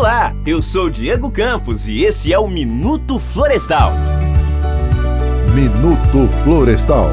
[0.00, 3.92] Olá, eu sou Diego Campos e esse é o Minuto Florestal.
[5.54, 7.10] Minuto Florestal.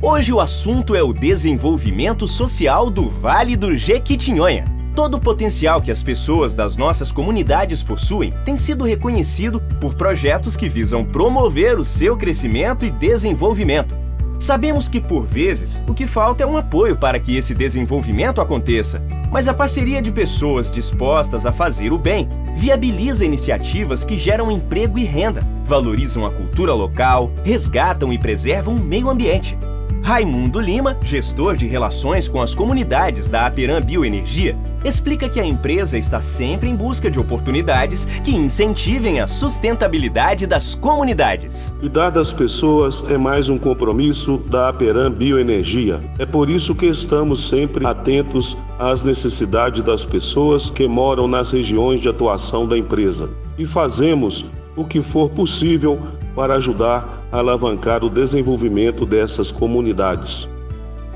[0.00, 4.64] Hoje o assunto é o desenvolvimento social do Vale do Jequitinhonha.
[4.96, 10.56] Todo o potencial que as pessoas das nossas comunidades possuem tem sido reconhecido por projetos
[10.56, 14.01] que visam promover o seu crescimento e desenvolvimento.
[14.42, 19.00] Sabemos que, por vezes, o que falta é um apoio para que esse desenvolvimento aconteça.
[19.30, 24.98] Mas a parceria de pessoas dispostas a fazer o bem viabiliza iniciativas que geram emprego
[24.98, 29.56] e renda, valorizam a cultura local, resgatam e preservam o meio ambiente.
[30.02, 35.96] Raimundo Lima, gestor de relações com as comunidades da Aperam Bioenergia, explica que a empresa
[35.96, 41.72] está sempre em busca de oportunidades que incentivem a sustentabilidade das comunidades.
[41.78, 46.00] Cuidar das pessoas é mais um compromisso da Aperam Bioenergia.
[46.18, 52.00] É por isso que estamos sempre atentos às necessidades das pessoas que moram nas regiões
[52.00, 54.44] de atuação da empresa e fazemos
[54.74, 56.00] o que for possível
[56.34, 60.48] para ajudar a alavancar o desenvolvimento dessas comunidades.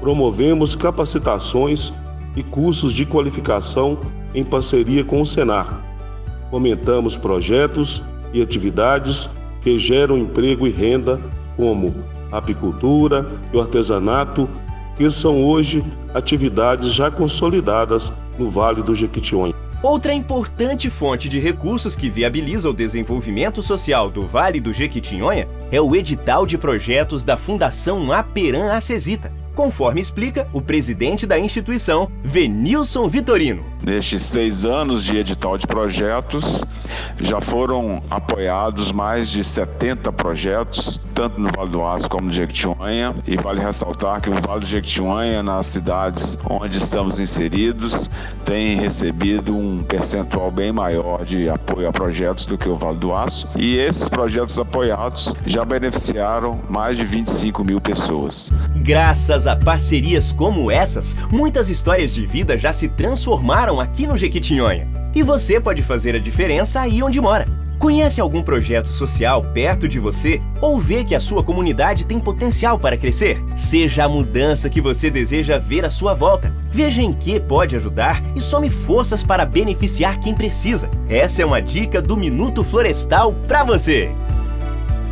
[0.00, 1.92] Promovemos capacitações
[2.36, 3.98] e cursos de qualificação
[4.34, 5.80] em parceria com o Senar.
[6.50, 9.28] Fomentamos projetos e atividades
[9.62, 11.20] que geram emprego e renda,
[11.56, 11.94] como
[12.30, 14.48] apicultura e artesanato,
[14.96, 15.82] que são hoje
[16.14, 19.54] atividades já consolidadas no Vale do Jequitinhonha.
[19.86, 25.80] Outra importante fonte de recursos que viabiliza o desenvolvimento social do Vale do Jequitinhonha é
[25.80, 33.08] o edital de projetos da Fundação Aperam Acesita, conforme explica o presidente da instituição, Venilson
[33.08, 33.64] Vitorino.
[33.86, 36.64] Nestes seis anos de edital de projetos,
[37.20, 43.14] já foram apoiados mais de 70 projetos, tanto no Vale do Aço como no Jequitinhonha,
[43.24, 48.10] e vale ressaltar que o Vale do Jequitinhonha, nas cidades onde estamos inseridos,
[48.44, 53.14] tem recebido um percentual bem maior de apoio a projetos do que o Vale do
[53.14, 58.50] Aço, e esses projetos apoiados já beneficiaram mais de 25 mil pessoas.
[58.74, 64.88] Graças a parcerias como essas, muitas histórias de vida já se transformaram aqui no Jequitinhonha.
[65.14, 67.46] E você pode fazer a diferença aí onde mora.
[67.78, 72.78] Conhece algum projeto social perto de você ou vê que a sua comunidade tem potencial
[72.78, 73.42] para crescer?
[73.56, 76.50] Seja a mudança que você deseja ver à sua volta.
[76.70, 80.88] Veja em que pode ajudar e some forças para beneficiar quem precisa.
[81.08, 84.10] Essa é uma dica do Minuto Florestal para você.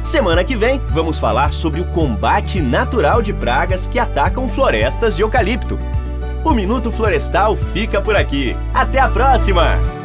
[0.02, 5.22] Semana que vem, vamos falar sobre o combate natural de pragas que atacam florestas de
[5.22, 5.78] eucalipto.
[6.44, 8.54] O Minuto Florestal fica por aqui.
[8.74, 10.03] Até a próxima!